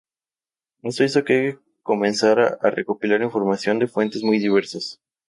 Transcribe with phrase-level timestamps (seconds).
[0.81, 4.99] Esto hizo que comenzara a recopilar información de fuentes muy diversas.